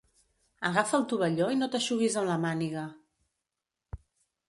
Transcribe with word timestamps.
Agafa 0.69 0.95
el 0.99 1.05
tovalló 1.11 1.51
i 1.57 1.61
no 1.61 1.69
t'eixuguis 1.77 2.19
amb 2.25 2.31
la 2.35 2.41
màniga. 2.49 2.89